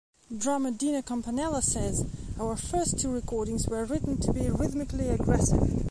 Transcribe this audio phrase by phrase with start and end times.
[0.35, 2.07] Drummer Dino Campanella says,
[2.39, 5.79] Our first two recordings were written to be rhythmically aggressive.